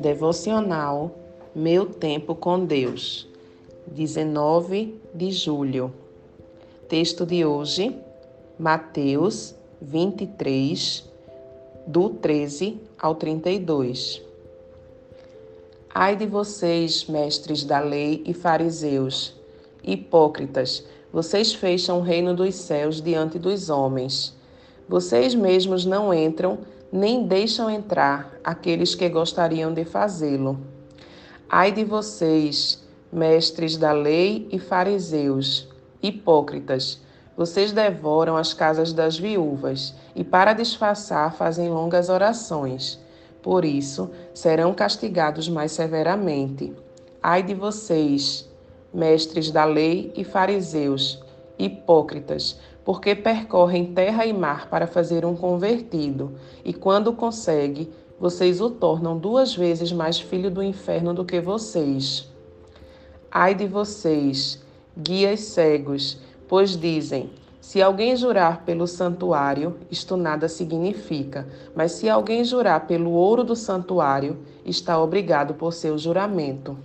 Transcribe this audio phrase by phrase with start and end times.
[0.00, 1.14] Devocional
[1.54, 3.28] Meu Tempo com Deus,
[3.86, 5.92] 19 de julho.
[6.88, 7.94] Texto de hoje,
[8.58, 11.06] Mateus 23,
[11.86, 14.22] do 13 ao 32.
[15.92, 19.34] Ai de vocês, mestres da lei e fariseus,
[19.84, 20.82] hipócritas,
[21.12, 24.34] vocês fecham o reino dos céus diante dos homens.
[24.88, 26.60] Vocês mesmos não entram
[26.92, 30.58] nem deixam entrar aqueles que gostariam de fazê-lo.
[31.48, 35.68] Ai de vocês, mestres da lei e fariseus,
[36.02, 37.00] hipócritas,
[37.36, 43.00] vocês devoram as casas das viúvas e, para disfarçar, fazem longas orações.
[43.42, 46.70] Por isso, serão castigados mais severamente.
[47.22, 48.46] Ai de vocês,
[48.92, 51.22] mestres da lei e fariseus,
[51.58, 56.32] hipócritas, porque percorrem terra e mar para fazer um convertido,
[56.64, 62.28] e quando consegue, vocês o tornam duas vezes mais filho do inferno do que vocês.
[63.30, 64.62] Ai de vocês,
[64.96, 72.44] guias cegos, pois dizem: se alguém jurar pelo santuário, isto nada significa, mas se alguém
[72.44, 76.76] jurar pelo ouro do santuário, está obrigado por seu juramento.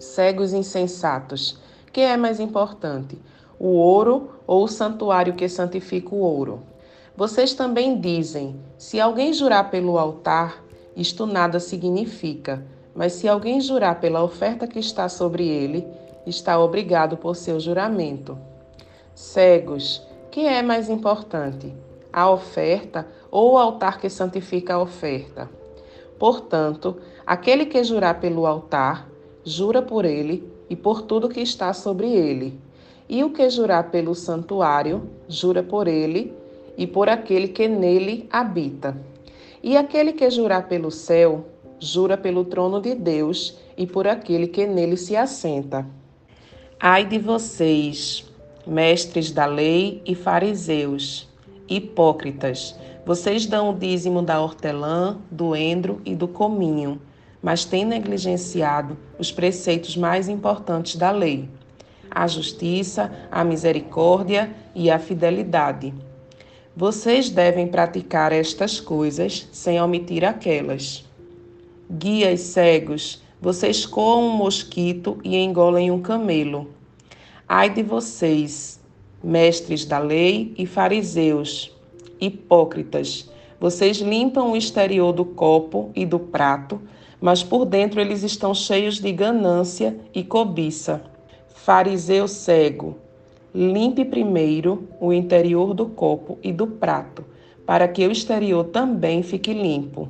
[0.00, 1.58] Cegos insensatos,
[1.92, 3.18] que é mais importante?
[3.60, 6.62] O ouro ou o santuário que santifica o ouro.
[7.14, 10.64] Vocês também dizem: se alguém jurar pelo altar,
[10.96, 15.86] isto nada significa, mas se alguém jurar pela oferta que está sobre ele,
[16.26, 18.38] está obrigado por seu juramento.
[19.14, 21.74] Cegos, que é mais importante,
[22.10, 25.50] a oferta ou o altar que santifica a oferta?
[26.18, 29.06] Portanto, aquele que jurar pelo altar,
[29.44, 32.58] jura por ele e por tudo que está sobre ele
[33.10, 36.32] e o que jurar pelo santuário, jura por ele
[36.78, 38.96] e por aquele que nele habita.
[39.60, 41.44] E aquele que jurar pelo céu,
[41.80, 45.84] jura pelo trono de Deus e por aquele que nele se assenta.
[46.78, 48.24] Ai de vocês,
[48.64, 51.28] mestres da lei e fariseus,
[51.68, 57.02] hipócritas, vocês dão o dízimo da hortelã, do endro e do cominho,
[57.42, 61.48] mas têm negligenciado os preceitos mais importantes da lei
[62.10, 65.94] a justiça, a misericórdia e a fidelidade.
[66.76, 71.04] Vocês devem praticar estas coisas sem omitir aquelas.
[71.90, 76.68] Guias cegos, vocês coam um mosquito e engolem um camelo.
[77.48, 78.80] Ai de vocês,
[79.22, 81.74] mestres da lei e fariseus,
[82.20, 83.28] hipócritas,
[83.60, 86.80] vocês limpam o exterior do copo e do prato,
[87.20, 91.02] mas por dentro eles estão cheios de ganância e cobiça.
[91.62, 92.96] Fariseu cego,
[93.54, 97.22] limpe primeiro o interior do copo e do prato,
[97.66, 100.08] para que o exterior também fique limpo.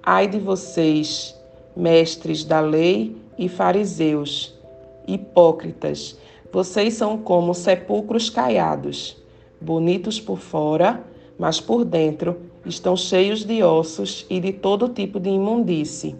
[0.00, 1.34] Ai de vocês,
[1.76, 4.54] mestres da lei e fariseus,
[5.04, 6.16] hipócritas,
[6.52, 9.16] vocês são como sepulcros caiados,
[9.60, 11.02] bonitos por fora,
[11.36, 16.14] mas por dentro estão cheios de ossos e de todo tipo de imundície.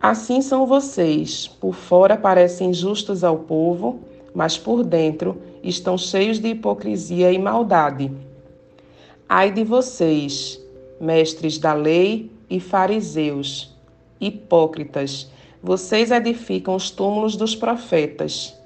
[0.00, 4.00] Assim são vocês, por fora parecem justos ao povo,
[4.34, 8.10] mas por dentro estão cheios de hipocrisia e maldade.
[9.28, 10.58] Ai de vocês,
[10.98, 13.76] mestres da lei e fariseus,
[14.18, 15.30] hipócritas,
[15.62, 18.56] vocês edificam os túmulos dos profetas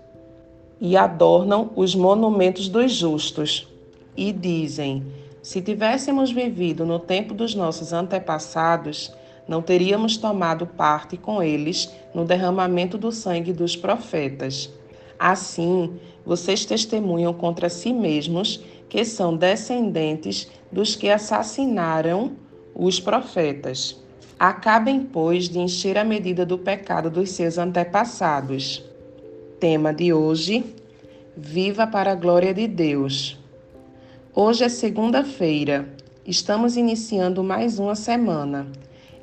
[0.80, 3.68] e adornam os monumentos dos justos,
[4.16, 5.04] e dizem:
[5.42, 9.12] se tivéssemos vivido no tempo dos nossos antepassados,
[9.46, 14.70] não teríamos tomado parte com eles no derramamento do sangue dos profetas.
[15.18, 22.32] Assim, vocês testemunham contra si mesmos que são descendentes dos que assassinaram
[22.74, 24.02] os profetas.
[24.38, 28.84] Acabem, pois, de encher a medida do pecado dos seus antepassados.
[29.60, 30.64] Tema de hoje:
[31.36, 33.38] Viva para a glória de Deus.
[34.34, 35.88] Hoje é segunda-feira.
[36.26, 38.66] Estamos iniciando mais uma semana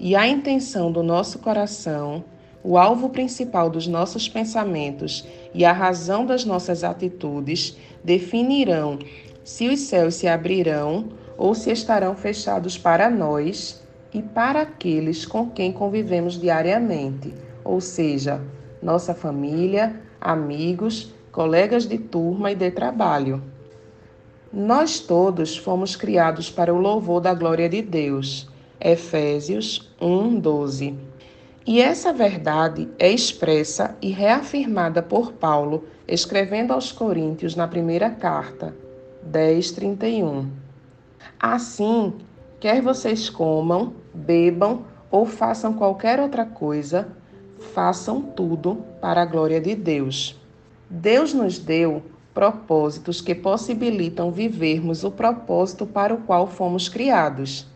[0.04, 2.24] e a intenção do nosso coração,
[2.64, 8.98] o alvo principal dos nossos pensamentos e a razão das nossas atitudes definirão
[9.44, 15.52] se os céus se abrirão ou se estarão fechados para nós e para aqueles com
[15.52, 17.32] quem convivemos diariamente,
[17.64, 18.42] ou seja,
[18.82, 23.40] nossa família, amigos, colegas de turma e de trabalho.
[24.52, 28.51] Nós todos fomos criados para o louvor da glória de Deus
[28.84, 30.96] Efésios 1:12.
[31.66, 38.76] E essa verdade é expressa e reafirmada por Paulo, escrevendo aos Coríntios na primeira carta,
[39.24, 40.48] 10:31.
[41.40, 42.14] Assim,
[42.60, 47.08] quer vocês comam, bebam ou façam qualquer outra coisa,
[47.74, 50.36] façam tudo para a glória de Deus.
[50.90, 52.02] Deus nos deu
[52.34, 57.71] propósitos que possibilitam vivermos o propósito para o qual fomos criados: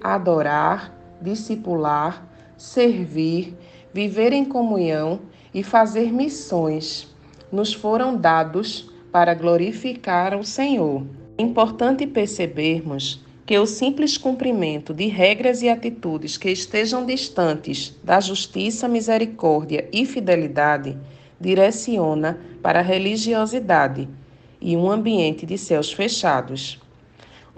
[0.00, 2.26] adorar, discipular,
[2.56, 3.56] servir,
[3.92, 5.20] viver em comunhão
[5.52, 7.08] e fazer missões.
[7.50, 11.04] Nos foram dados para glorificar o Senhor.
[11.36, 18.20] É importante percebermos que o simples cumprimento de regras e atitudes que estejam distantes da
[18.20, 20.96] justiça, misericórdia e fidelidade
[21.40, 24.08] direciona para a religiosidade
[24.60, 26.78] e um ambiente de céus fechados.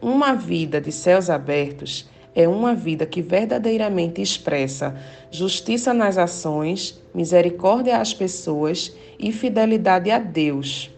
[0.01, 4.97] Uma vida de céus abertos é uma vida que verdadeiramente expressa
[5.31, 10.91] justiça nas ações, misericórdia às pessoas e fidelidade a Deus.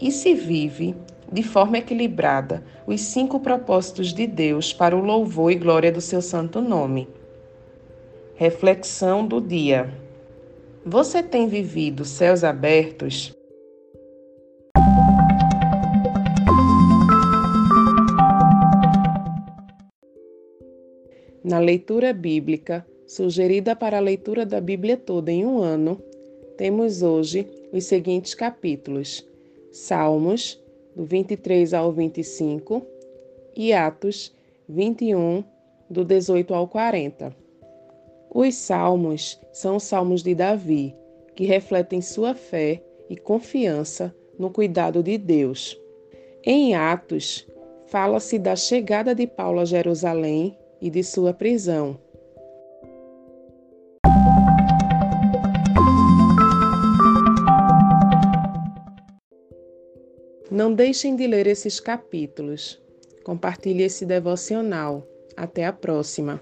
[0.00, 0.94] E se vive
[1.30, 6.22] de forma equilibrada os cinco propósitos de Deus para o louvor e glória do seu
[6.22, 7.08] santo nome.
[8.34, 9.92] Reflexão do dia.
[10.84, 13.34] Você tem vivido céus abertos?
[21.50, 26.00] Na leitura bíblica, sugerida para a leitura da Bíblia toda em um ano,
[26.56, 29.28] temos hoje os seguintes capítulos:
[29.72, 30.62] Salmos,
[30.94, 32.86] do 23 ao 25,
[33.56, 34.32] e Atos
[34.68, 35.42] 21,
[35.90, 37.34] do 18 ao 40.
[38.32, 40.94] Os salmos são os salmos de Davi,
[41.34, 45.76] que refletem sua fé e confiança no cuidado de Deus.
[46.44, 47.44] Em Atos,
[47.86, 51.98] fala-se da chegada de Paulo a Jerusalém e de sua prisão.
[60.50, 62.80] Não deixem de ler esses capítulos.
[63.24, 65.06] Compartilhe esse devocional.
[65.36, 66.40] Até a próxima.